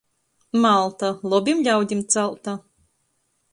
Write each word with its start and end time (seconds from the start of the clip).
Malta- 0.63 1.09
lobim 1.33 1.61
ļaudim 1.69 2.03
calta!... 2.17 2.57